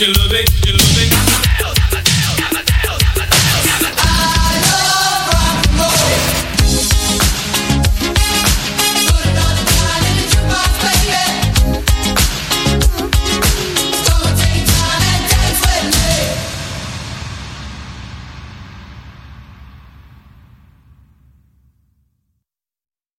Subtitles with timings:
[0.00, 1.49] you love it, you love it.